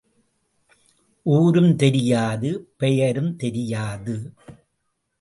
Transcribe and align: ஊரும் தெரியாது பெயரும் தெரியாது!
ஊரும் 1.25 1.75
தெரியாது 1.75 2.51
பெயரும் 2.77 3.35
தெரியாது! 3.35 4.15